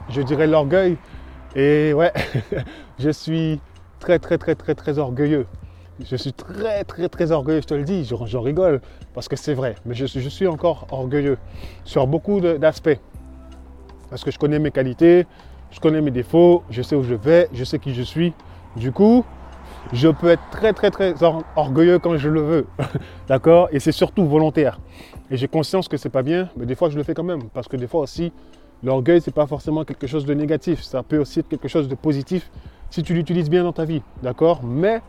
Je 0.09 0.23
dirais 0.23 0.47
l'orgueil. 0.47 0.97
Et 1.55 1.93
ouais, 1.93 2.11
je 2.99 3.11
suis 3.11 3.61
très, 3.99 4.17
très, 4.17 4.39
très, 4.39 4.55
très, 4.55 4.73
très 4.73 4.97
orgueilleux. 4.97 5.45
Je 6.03 6.15
suis 6.15 6.33
très, 6.33 6.83
très, 6.83 7.09
très 7.09 7.31
orgueilleux, 7.31 7.61
je 7.61 7.67
te 7.67 7.73
le 7.75 7.83
dis, 7.83 8.05
j'en 8.05 8.41
rigole, 8.41 8.81
parce 9.13 9.27
que 9.27 9.35
c'est 9.35 9.53
vrai. 9.53 9.75
Mais 9.85 9.93
je 9.93 10.07
suis, 10.07 10.21
je 10.21 10.29
suis 10.29 10.47
encore 10.47 10.87
orgueilleux 10.89 11.37
sur 11.83 12.07
beaucoup 12.07 12.39
d'aspects. 12.41 12.97
Parce 14.09 14.23
que 14.23 14.31
je 14.31 14.39
connais 14.39 14.59
mes 14.59 14.71
qualités, 14.71 15.27
je 15.71 15.79
connais 15.79 16.01
mes 16.01 16.11
défauts, 16.11 16.63
je 16.69 16.81
sais 16.81 16.95
où 16.95 17.03
je 17.03 17.15
vais, 17.15 17.47
je 17.53 17.63
sais 17.63 17.79
qui 17.79 17.93
je 17.93 18.01
suis. 18.01 18.33
Du 18.75 18.91
coup, 18.91 19.23
je 19.93 20.07
peux 20.07 20.29
être 20.29 20.43
très 20.51 20.73
très 20.73 20.91
très 20.91 21.13
orgueilleux 21.55 21.99
quand 21.99 22.17
je 22.17 22.29
le 22.29 22.41
veux. 22.41 22.67
D'accord? 23.27 23.69
Et 23.71 23.79
c'est 23.79 23.91
surtout 23.91 24.25
volontaire. 24.25 24.79
Et 25.31 25.37
j'ai 25.37 25.47
conscience 25.47 25.87
que 25.87 25.97
c'est 25.97 26.09
pas 26.09 26.23
bien, 26.23 26.49
mais 26.57 26.65
des 26.65 26.75
fois 26.75 26.89
je 26.89 26.97
le 26.97 27.03
fais 27.03 27.13
quand 27.13 27.23
même. 27.23 27.49
Parce 27.53 27.67
que 27.67 27.77
des 27.77 27.87
fois 27.87 28.01
aussi, 28.01 28.31
l'orgueil, 28.83 29.21
c'est 29.21 29.33
pas 29.33 29.47
forcément 29.47 29.83
quelque 29.83 30.07
chose 30.07 30.25
de 30.25 30.33
négatif. 30.33 30.81
Ça 30.81 31.03
peut 31.03 31.19
aussi 31.19 31.39
être 31.39 31.49
quelque 31.49 31.67
chose 31.67 31.87
de 31.87 31.95
positif 31.95 32.49
si 32.89 33.03
tu 33.03 33.13
l'utilises 33.13 33.49
bien 33.49 33.63
dans 33.63 33.73
ta 33.73 33.85
vie. 33.85 34.01
D'accord? 34.23 34.61
Mais 34.63 35.01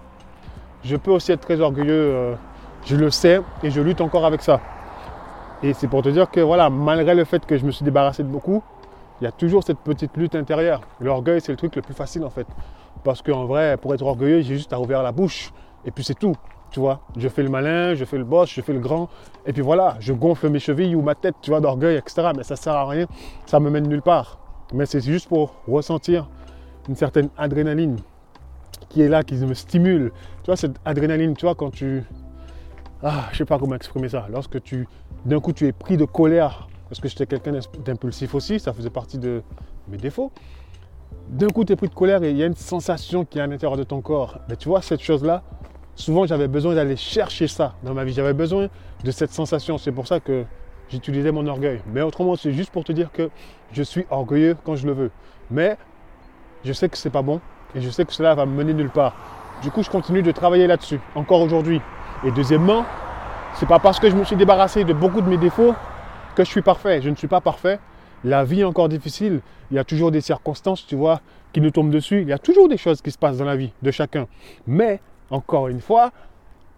je 0.84 0.96
peux 0.96 1.10
aussi 1.10 1.32
être 1.32 1.40
très 1.40 1.60
orgueilleux, 1.60 1.92
euh, 1.92 2.34
je 2.86 2.96
le 2.96 3.10
sais, 3.10 3.40
et 3.62 3.70
je 3.70 3.80
lutte 3.80 4.00
encore 4.00 4.24
avec 4.24 4.42
ça. 4.42 4.60
Et 5.62 5.74
c'est 5.74 5.88
pour 5.88 6.02
te 6.02 6.08
dire 6.08 6.30
que 6.30 6.40
voilà, 6.40 6.70
malgré 6.70 7.14
le 7.14 7.24
fait 7.24 7.44
que 7.44 7.58
je 7.58 7.66
me 7.66 7.70
suis 7.70 7.84
débarrassé 7.84 8.22
de 8.22 8.28
beaucoup, 8.28 8.62
il 9.20 9.24
y 9.24 9.26
a 9.26 9.32
toujours 9.32 9.62
cette 9.62 9.78
petite 9.78 10.16
lutte 10.16 10.34
intérieure. 10.34 10.80
L'orgueil, 11.00 11.40
c'est 11.40 11.52
le 11.52 11.56
truc 11.56 11.76
le 11.76 11.82
plus 11.82 11.94
facile 11.94 12.24
en 12.24 12.30
fait. 12.30 12.46
Parce 13.04 13.22
qu'en 13.22 13.44
vrai, 13.44 13.76
pour 13.76 13.94
être 13.94 14.02
orgueilleux, 14.02 14.40
j'ai 14.40 14.54
juste 14.54 14.72
à 14.72 14.80
ouvrir 14.80 15.02
la 15.02 15.12
bouche. 15.12 15.52
Et 15.84 15.90
puis 15.90 16.04
c'est 16.04 16.18
tout. 16.18 16.34
Tu 16.70 16.78
vois, 16.78 17.00
je 17.16 17.28
fais 17.28 17.42
le 17.42 17.48
malin, 17.48 17.94
je 17.94 18.04
fais 18.04 18.16
le 18.16 18.24
boss, 18.24 18.48
je 18.48 18.60
fais 18.60 18.72
le 18.72 18.78
grand. 18.78 19.08
Et 19.44 19.52
puis 19.52 19.62
voilà, 19.62 19.96
je 19.98 20.12
gonfle 20.12 20.48
mes 20.48 20.60
chevilles 20.60 20.94
ou 20.94 21.02
ma 21.02 21.14
tête, 21.14 21.34
tu 21.42 21.50
vois, 21.50 21.60
d'orgueil, 21.60 21.96
etc. 21.96 22.30
Mais 22.36 22.44
ça 22.44 22.56
sert 22.56 22.74
à 22.74 22.88
rien. 22.88 23.06
Ça 23.46 23.58
me 23.60 23.70
mène 23.70 23.88
nulle 23.88 24.02
part. 24.02 24.38
Mais 24.72 24.86
c'est 24.86 25.00
juste 25.00 25.28
pour 25.28 25.54
ressentir 25.66 26.28
une 26.88 26.94
certaine 26.94 27.28
adrénaline 27.36 27.96
qui 28.88 29.02
est 29.02 29.08
là, 29.08 29.22
qui 29.22 29.34
me 29.34 29.54
stimule. 29.54 30.12
Tu 30.42 30.46
vois, 30.46 30.56
cette 30.56 30.76
adrénaline, 30.84 31.34
tu 31.34 31.44
vois, 31.44 31.54
quand 31.54 31.70
tu. 31.70 32.04
Ah, 33.02 33.28
je 33.32 33.38
sais 33.38 33.44
pas 33.44 33.58
comment 33.58 33.74
exprimer 33.74 34.08
ça. 34.08 34.26
Lorsque 34.30 34.62
tu. 34.62 34.86
D'un 35.24 35.40
coup, 35.40 35.52
tu 35.52 35.66
es 35.66 35.72
pris 35.72 35.96
de 35.96 36.04
colère 36.04 36.68
parce 36.90 37.00
que 37.00 37.08
j'étais 37.08 37.26
quelqu'un 37.26 37.52
d'impulsif 37.84 38.34
aussi, 38.34 38.58
ça 38.58 38.72
faisait 38.72 38.90
partie 38.90 39.16
de 39.16 39.42
mes 39.86 39.96
défauts. 39.96 40.32
D'un 41.28 41.46
coup, 41.46 41.64
tu 41.64 41.72
es 41.72 41.76
pris 41.76 41.86
de 41.88 41.94
colère 41.94 42.24
et 42.24 42.30
il 42.30 42.36
y 42.36 42.42
a 42.42 42.46
une 42.46 42.56
sensation 42.56 43.24
qui 43.24 43.38
est 43.38 43.42
à 43.42 43.46
l'intérieur 43.46 43.76
de 43.78 43.84
ton 43.84 44.00
corps. 44.00 44.38
Mais 44.48 44.56
tu 44.56 44.68
vois, 44.68 44.82
cette 44.82 45.00
chose-là, 45.00 45.44
souvent 45.94 46.26
j'avais 46.26 46.48
besoin 46.48 46.74
d'aller 46.74 46.96
chercher 46.96 47.46
ça 47.46 47.76
dans 47.84 47.94
ma 47.94 48.02
vie. 48.02 48.12
J'avais 48.12 48.32
besoin 48.32 48.66
de 49.04 49.10
cette 49.12 49.32
sensation. 49.32 49.78
C'est 49.78 49.92
pour 49.92 50.08
ça 50.08 50.18
que 50.18 50.44
j'utilisais 50.88 51.30
mon 51.30 51.46
orgueil. 51.46 51.80
Mais 51.86 52.02
autrement, 52.02 52.34
c'est 52.34 52.52
juste 52.52 52.72
pour 52.72 52.82
te 52.82 52.90
dire 52.90 53.12
que 53.12 53.30
je 53.70 53.84
suis 53.84 54.04
orgueilleux 54.10 54.56
quand 54.64 54.74
je 54.74 54.88
le 54.88 54.92
veux. 54.92 55.10
Mais 55.48 55.76
je 56.64 56.72
sais 56.72 56.88
que 56.88 56.98
c'est 56.98 57.10
pas 57.10 57.22
bon 57.22 57.40
et 57.76 57.80
je 57.80 57.88
sais 57.88 58.04
que 58.04 58.12
cela 58.12 58.34
va 58.34 58.46
me 58.46 58.52
mener 58.52 58.74
nulle 58.74 58.90
part. 58.90 59.14
Du 59.62 59.70
coup, 59.70 59.84
je 59.84 59.90
continue 59.90 60.22
de 60.22 60.32
travailler 60.32 60.66
là-dessus, 60.66 60.98
encore 61.14 61.40
aujourd'hui. 61.40 61.80
Et 62.24 62.32
deuxièmement, 62.32 62.84
c'est 63.54 63.68
pas 63.68 63.78
parce 63.78 64.00
que 64.00 64.10
je 64.10 64.16
me 64.16 64.24
suis 64.24 64.34
débarrassé 64.34 64.82
de 64.82 64.92
beaucoup 64.92 65.20
de 65.20 65.28
mes 65.28 65.36
défauts 65.36 65.74
je 66.44 66.50
suis 66.50 66.62
parfait. 66.62 67.00
Je 67.02 67.10
ne 67.10 67.14
suis 67.14 67.28
pas 67.28 67.40
parfait. 67.40 67.78
La 68.24 68.44
vie 68.44 68.60
est 68.60 68.64
encore 68.64 68.88
difficile. 68.88 69.40
Il 69.70 69.76
y 69.76 69.78
a 69.78 69.84
toujours 69.84 70.10
des 70.10 70.20
circonstances, 70.20 70.86
tu 70.86 70.96
vois, 70.96 71.20
qui 71.52 71.60
nous 71.60 71.70
tombent 71.70 71.90
dessus. 71.90 72.22
Il 72.22 72.28
y 72.28 72.32
a 72.32 72.38
toujours 72.38 72.68
des 72.68 72.76
choses 72.76 73.00
qui 73.00 73.10
se 73.10 73.18
passent 73.18 73.38
dans 73.38 73.44
la 73.44 73.56
vie 73.56 73.72
de 73.82 73.90
chacun. 73.90 74.26
Mais, 74.66 75.00
encore 75.30 75.68
une 75.68 75.80
fois, 75.80 76.10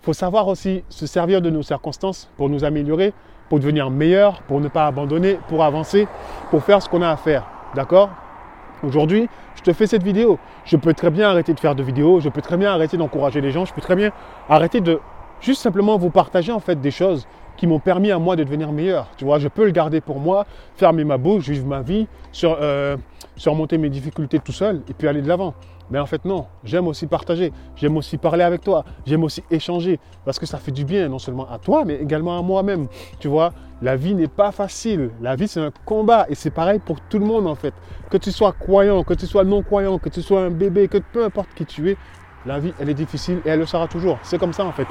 il 0.02 0.04
faut 0.04 0.12
savoir 0.12 0.48
aussi 0.48 0.84
se 0.88 1.06
servir 1.06 1.40
de 1.40 1.50
nos 1.50 1.62
circonstances 1.62 2.28
pour 2.36 2.48
nous 2.48 2.64
améliorer, 2.64 3.12
pour 3.48 3.58
devenir 3.60 3.90
meilleur, 3.90 4.42
pour 4.42 4.60
ne 4.60 4.68
pas 4.68 4.86
abandonner, 4.86 5.38
pour 5.48 5.64
avancer, 5.64 6.06
pour 6.50 6.62
faire 6.62 6.80
ce 6.82 6.88
qu'on 6.88 7.02
a 7.02 7.10
à 7.10 7.16
faire. 7.16 7.46
D'accord? 7.74 8.10
Aujourd'hui, 8.82 9.28
je 9.54 9.62
te 9.62 9.72
fais 9.72 9.86
cette 9.86 10.02
vidéo. 10.02 10.38
Je 10.64 10.76
peux 10.76 10.94
très 10.94 11.10
bien 11.10 11.28
arrêter 11.28 11.54
de 11.54 11.60
faire 11.60 11.74
de 11.74 11.82
vidéos, 11.82 12.20
je 12.20 12.28
peux 12.28 12.42
très 12.42 12.56
bien 12.56 12.72
arrêter 12.72 12.96
d'encourager 12.96 13.40
les 13.40 13.50
gens, 13.50 13.64
je 13.64 13.72
peux 13.72 13.80
très 13.80 13.96
bien 13.96 14.10
arrêter 14.48 14.80
de 14.80 15.00
juste 15.42 15.60
simplement 15.60 15.98
vous 15.98 16.10
partager 16.10 16.52
en 16.52 16.60
fait 16.60 16.80
des 16.80 16.90
choses 16.90 17.26
qui 17.56 17.66
m'ont 17.66 17.80
permis 17.80 18.10
à 18.10 18.18
moi 18.18 18.34
de 18.36 18.44
devenir 18.44 18.72
meilleur. 18.72 19.08
Je 19.18 19.48
peux 19.48 19.66
le 19.66 19.72
garder 19.72 20.00
pour 20.00 20.18
moi, 20.18 20.46
fermer 20.76 21.04
ma 21.04 21.18
bouche, 21.18 21.48
vivre 21.48 21.66
ma 21.66 21.82
vie, 21.82 22.06
euh, 22.44 22.96
surmonter 23.36 23.76
mes 23.76 23.90
difficultés 23.90 24.38
tout 24.38 24.52
seul 24.52 24.82
et 24.88 24.94
puis 24.94 25.06
aller 25.06 25.20
de 25.20 25.28
l'avant. 25.28 25.54
Mais 25.90 25.98
en 25.98 26.06
fait, 26.06 26.24
non, 26.24 26.46
j'aime 26.64 26.88
aussi 26.88 27.06
partager, 27.06 27.52
j'aime 27.76 27.98
aussi 27.98 28.16
parler 28.16 28.44
avec 28.44 28.62
toi, 28.62 28.82
j'aime 29.04 29.24
aussi 29.24 29.42
échanger, 29.50 30.00
parce 30.24 30.38
que 30.38 30.46
ça 30.46 30.56
fait 30.56 30.70
du 30.70 30.86
bien 30.86 31.06
non 31.08 31.18
seulement 31.18 31.46
à 31.50 31.58
toi, 31.58 31.84
mais 31.84 31.96
également 31.96 32.38
à 32.38 32.40
moi-même. 32.40 32.86
Tu 33.18 33.28
vois, 33.28 33.52
la 33.82 33.94
vie 33.96 34.14
n'est 34.14 34.28
pas 34.28 34.52
facile, 34.52 35.10
la 35.20 35.36
vie 35.36 35.48
c'est 35.48 35.60
un 35.60 35.72
combat, 35.84 36.24
et 36.30 36.34
c'est 36.34 36.50
pareil 36.50 36.78
pour 36.78 36.98
tout 37.00 37.18
le 37.18 37.26
monde 37.26 37.46
en 37.46 37.56
fait. 37.56 37.74
Que 38.08 38.16
tu 38.16 38.32
sois 38.32 38.52
croyant, 38.52 39.02
que 39.04 39.12
tu 39.12 39.26
sois 39.26 39.44
non-croyant, 39.44 39.98
que 39.98 40.08
tu 40.08 40.22
sois 40.22 40.40
un 40.40 40.50
bébé, 40.50 40.88
que 40.88 40.98
peu 40.98 41.24
importe 41.24 41.50
qui 41.54 41.66
tu 41.66 41.90
es, 41.90 41.96
la 42.46 42.58
vie 42.58 42.72
elle 42.78 42.88
est 42.88 42.94
difficile 42.94 43.40
et 43.44 43.50
elle 43.50 43.60
le 43.60 43.66
sera 43.66 43.88
toujours. 43.88 44.18
C'est 44.22 44.38
comme 44.38 44.52
ça 44.52 44.64
en 44.64 44.72
fait. 44.72 44.88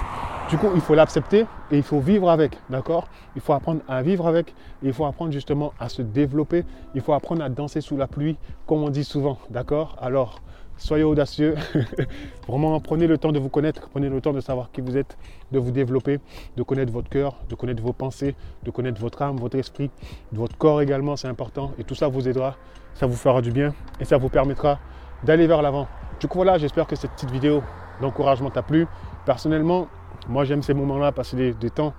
Du 0.50 0.58
coup, 0.58 0.68
il 0.76 0.82
faut 0.82 0.96
l'accepter 0.96 1.46
et 1.72 1.78
il 1.78 1.84
faut 1.84 2.02
vivre 2.02 2.30
avec, 2.30 2.58
d'accord? 2.70 3.08
Il 3.36 3.42
faut 3.42 3.54
apprendre 3.54 3.80
à 3.88 4.02
vivre 4.02 4.28
avec, 4.28 4.54
il 4.84 4.92
faut 4.92 5.06
apprendre 5.06 5.32
justement 5.32 5.72
à 5.80 5.88
se 5.88 6.02
développer, 6.02 6.66
il 6.94 7.00
faut 7.00 7.14
apprendre 7.14 7.42
à 7.42 7.48
danser 7.48 7.80
sous 7.80 7.96
la 7.96 8.06
pluie, 8.06 8.38
comme 8.68 8.84
on 8.84 8.90
dit 8.90 9.06
souvent, 9.06 9.38
d'accord? 9.50 9.96
Alors, 10.02 10.42
soyez 10.76 11.06
audacieux. 11.06 11.56
Vraiment, 12.50 12.80
prenez 12.82 13.08
le 13.08 13.18
temps 13.18 13.32
de 13.32 13.40
vous 13.40 13.48
connaître, 13.48 13.88
prenez 13.90 14.10
le 14.10 14.20
temps 14.20 14.34
de 14.34 14.42
savoir 14.42 14.72
qui 14.72 14.82
vous 14.82 14.98
êtes, 14.98 15.18
de 15.54 15.60
vous 15.60 15.72
développer, 15.72 16.20
de 16.58 16.64
connaître 16.64 16.92
votre 16.92 17.10
cœur, 17.10 17.38
de 17.48 17.56
connaître 17.56 17.82
vos 17.82 17.94
pensées, 17.94 18.36
de 18.64 18.72
connaître 18.72 19.00
votre 19.00 19.22
âme, 19.22 19.38
votre 19.38 19.58
esprit, 19.58 19.90
votre 20.34 20.58
corps 20.58 20.82
également, 20.82 21.16
c'est 21.16 21.30
important. 21.30 21.72
Et 21.80 21.86
tout 21.86 21.96
ça 21.96 22.10
vous 22.10 22.28
aidera, 22.28 22.58
ça 22.96 23.06
vous 23.06 23.16
fera 23.16 23.42
du 23.42 23.52
bien 23.52 23.74
et 24.02 24.06
ça 24.06 24.18
vous 24.18 24.30
permettra 24.30 24.80
d'aller 25.24 25.48
vers 25.48 25.62
l'avant. 25.62 25.88
Du 26.22 26.28
coup, 26.28 26.38
voilà, 26.38 26.60
j'espère 26.60 26.86
que 26.86 26.96
cette 26.96 27.10
petite 27.14 27.32
vidéo 27.32 27.64
d'encouragement 28.00 28.52
t'a 28.52 28.62
plu. 28.62 28.86
Personnellement, 29.26 29.88
moi, 30.30 30.46
j'aime 30.46 30.62
ces 30.62 30.76
moments-là, 30.76 31.12
passer 31.12 31.52
des, 31.54 31.70
temps 31.72 31.96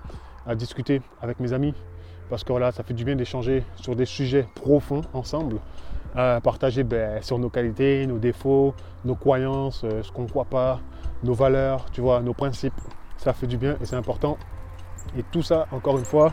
à 0.47 0.55
discuter 0.55 1.03
avec 1.21 1.41
mes 1.41 1.53
amis, 1.53 1.75
parce 2.31 2.45
que 2.45 2.53
voilà, 2.53 2.71
ça 2.71 2.85
fait 2.85 2.95
du 2.95 3.05
bien 3.05 3.17
d'échanger 3.17 3.65
sur 3.75 3.97
des 3.97 4.05
sujets 4.05 4.47
profonds 4.55 5.01
ensemble 5.13 5.57
partager 6.15 6.85
ben, 6.85 7.21
sur 7.21 7.39
nos 7.41 7.49
qualités, 7.49 8.07
nos 8.07 8.19
défauts, 8.19 8.75
nos 9.05 9.17
croyances, 9.17 9.83
euh, 9.83 10.03
ce 10.03 10.13
qu'on 10.13 10.23
ne 10.23 10.29
croit 10.29 10.45
pas, 10.45 10.79
nos 11.25 11.33
valeurs, 11.33 11.87
tu 11.91 12.01
vois, 12.01 12.21
nos 12.21 12.35
principes. 12.35 12.81
Ça 13.17 13.33
fait 13.33 13.49
du 13.49 13.57
bien 13.57 13.77
et 13.81 13.87
c'est 13.87 13.97
important. 13.97 14.37
Et 15.17 15.25
tout 15.33 15.43
ça, 15.43 15.67
encore 15.73 15.99
une 15.99 16.05
fois, 16.05 16.33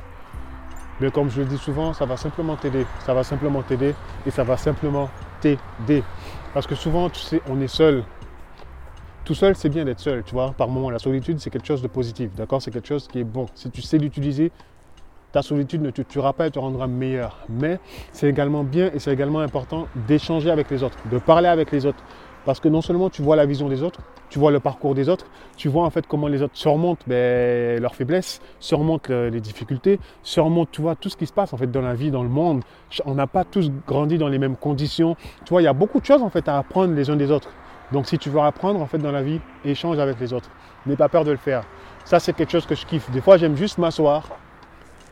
mais 0.99 1.07
ben, 1.07 1.11
comme 1.11 1.29
je 1.29 1.39
le 1.39 1.47
dis 1.47 1.57
souvent, 1.57 1.93
ça 1.93 2.05
va 2.05 2.17
simplement 2.17 2.55
t'aider. 2.55 2.85
Ça 3.05 3.13
va 3.13 3.23
simplement 3.23 3.63
t'aider 3.63 3.95
et 4.27 4.31
ça 4.31 4.43
va 4.43 4.57
simplement 4.57 5.09
t'aider. 5.39 6.03
Parce 6.53 6.67
que 6.67 6.75
souvent, 6.75 7.09
tu 7.09 7.19
sais, 7.19 7.41
on 7.49 7.61
est 7.61 7.67
seul. 7.67 8.03
Tout 9.23 9.35
seul, 9.35 9.55
c'est 9.55 9.69
bien 9.69 9.85
d'être 9.85 9.99
seul, 9.99 10.23
tu 10.23 10.33
vois. 10.33 10.53
Par 10.57 10.67
moment, 10.67 10.89
la 10.89 10.99
solitude, 10.99 11.39
c'est 11.39 11.49
quelque 11.49 11.67
chose 11.67 11.81
de 11.81 11.87
positif, 11.87 12.33
d'accord? 12.35 12.61
C'est 12.61 12.71
quelque 12.71 12.87
chose 12.87 13.07
qui 13.07 13.19
est 13.19 13.23
bon. 13.23 13.45
Si 13.53 13.69
tu 13.69 13.81
sais 13.81 13.97
l'utiliser, 13.97 14.51
ta 15.31 15.41
solitude 15.43 15.81
ne 15.81 15.91
te 15.91 16.01
tuera 16.01 16.33
pas 16.33 16.47
et 16.47 16.51
te 16.51 16.57
rendra 16.57 16.87
meilleur. 16.87 17.37
Mais 17.49 17.79
c'est 18.11 18.27
également 18.27 18.63
bien 18.63 18.89
et 18.93 18.99
c'est 18.99 19.13
également 19.13 19.39
important 19.39 19.87
d'échanger 20.07 20.49
avec 20.49 20.71
les 20.71 20.81
autres, 20.81 20.97
de 21.11 21.19
parler 21.19 21.47
avec 21.47 21.71
les 21.71 21.85
autres. 21.85 22.03
Parce 22.45 22.59
que 22.59 22.67
non 22.67 22.81
seulement 22.81 23.09
tu 23.09 23.21
vois 23.21 23.35
la 23.35 23.45
vision 23.45 23.69
des 23.69 23.83
autres, 23.83 24.01
tu 24.29 24.39
vois 24.39 24.51
le 24.51 24.59
parcours 24.59 24.95
des 24.95 25.09
autres, 25.09 25.25
tu 25.57 25.69
vois 25.69 25.85
en 25.85 25.89
fait 25.89 26.05
comment 26.07 26.27
les 26.27 26.41
autres 26.41 26.55
surmontent 26.55 27.03
ben, 27.07 27.81
leurs 27.81 27.95
faiblesses, 27.95 28.41
surmontent 28.59 29.11
les 29.11 29.41
difficultés, 29.41 29.99
surmontent 30.23 30.69
tu 30.71 30.81
vois, 30.81 30.95
tout 30.95 31.09
ce 31.09 31.17
qui 31.17 31.25
se 31.25 31.33
passe 31.33 31.53
en 31.53 31.57
fait 31.57 31.71
dans 31.71 31.81
la 31.81 31.93
vie, 31.93 32.11
dans 32.11 32.23
le 32.23 32.29
monde. 32.29 32.61
On 33.05 33.15
n'a 33.15 33.27
pas 33.27 33.43
tous 33.43 33.71
grandi 33.87 34.17
dans 34.17 34.27
les 34.27 34.37
mêmes 34.37 34.55
conditions. 34.55 35.15
Tu 35.45 35.49
vois, 35.49 35.61
il 35.61 35.65
y 35.65 35.67
a 35.67 35.73
beaucoup 35.73 35.99
de 35.99 36.05
choses 36.05 36.21
en 36.21 36.29
fait 36.29 36.47
à 36.47 36.57
apprendre 36.57 36.93
les 36.93 37.09
uns 37.09 37.15
des 37.15 37.31
autres. 37.31 37.49
Donc 37.91 38.05
si 38.05 38.17
tu 38.17 38.29
veux 38.29 38.39
apprendre 38.39 38.79
en 38.79 38.85
fait 38.85 38.99
dans 38.99 39.11
la 39.11 39.23
vie, 39.23 39.39
échange 39.65 39.97
avec 39.99 40.19
les 40.19 40.33
autres. 40.33 40.49
N'aie 40.85 40.95
pas 40.95 41.09
peur 41.09 41.23
de 41.23 41.31
le 41.31 41.37
faire. 41.37 41.63
Ça 42.05 42.19
c'est 42.19 42.33
quelque 42.33 42.51
chose 42.51 42.65
que 42.65 42.75
je 42.75 42.85
kiffe. 42.85 43.09
Des 43.11 43.21
fois 43.21 43.37
j'aime 43.37 43.55
juste 43.55 43.77
m'asseoir, 43.77 44.29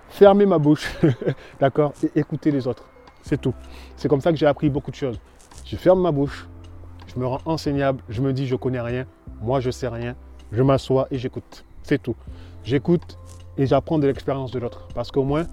fermer 0.09 0.45
ma 0.45 0.57
bouche, 0.57 0.93
d'accord, 1.59 1.93
et 2.03 2.19
écouter 2.19 2.51
les 2.51 2.67
autres. 2.67 2.83
C'est 3.24 3.41
tout. 3.41 3.53
C'est 3.95 4.07
comme 4.07 4.21
ça 4.21 4.31
que 4.31 4.38
j'ai 4.38 4.45
appris 4.45 4.69
beaucoup 4.69 4.91
de 4.91 4.95
choses. 4.95 5.19
Je 5.65 5.75
ferme 5.75 6.01
ma 6.01 6.12
bouche, 6.12 6.47
me 7.17 7.25
rends 7.25 7.41
enseignable, 7.45 8.01
je 8.09 8.21
me 8.21 8.33
dis 8.33 8.47
je 8.47 8.55
connais 8.55 8.81
rien, 8.81 9.05
moi 9.41 9.59
je 9.59 9.71
sais 9.71 9.88
rien, 9.88 10.15
je 10.51 10.62
m'assois 10.63 11.07
et 11.12 11.17
j'écoute. 11.17 11.65
C'est 11.83 12.01
tout. 12.01 12.15
J'écoute 12.63 13.17
et 13.57 13.65
j'apprends 13.65 14.00
de 14.00 14.07
l'expérience 14.07 14.51
de 14.51 14.59
l'autre. 14.59 14.88
Parce 14.93 15.12
qu'au 15.12 15.24
moins, 15.24 15.45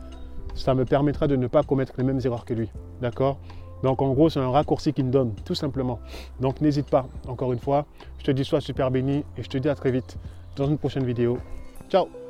ça 0.54 0.74
me 0.74 0.84
permettra 0.84 1.26
de 1.26 1.36
ne 1.36 1.46
pas 1.46 1.62
commettre 1.62 1.94
les 1.98 2.04
mêmes 2.04 2.20
erreurs 2.24 2.44
que 2.44 2.54
lui. 2.54 2.70
D'accord? 3.00 3.38
Donc 3.82 4.00
en 4.00 4.12
gros, 4.12 4.30
c'est 4.30 4.40
un 4.40 4.50
raccourci 4.50 4.92
qu'il 4.92 5.04
me 5.04 5.10
donne, 5.10 5.34
tout 5.44 5.54
simplement. 5.54 6.00
Donc 6.40 6.60
n'hésite 6.60 6.88
pas, 6.88 7.06
encore 7.28 7.52
une 7.52 7.58
fois. 7.58 7.86
Je 8.18 8.24
te 8.24 8.30
dis 8.30 8.44
sois 8.44 8.60
super 8.60 8.90
béni 8.90 9.24
et 9.36 9.42
je 9.42 9.48
te 9.48 9.58
dis 9.58 9.68
à 9.68 9.74
très 9.74 9.90
vite 9.90 10.16
dans 10.56 10.66
une 10.66 10.78
prochaine 10.78 11.04
vidéo. 11.04 11.38
Ciao 11.90 12.23